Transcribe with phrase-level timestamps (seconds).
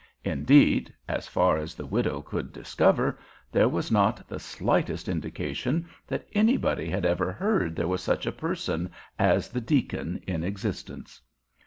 [0.23, 3.19] Indeed, as far as the widow could discover,
[3.51, 8.31] there was not the slightest indication that anybody had ever heard there was such a
[8.31, 11.21] person as the deacon in existence.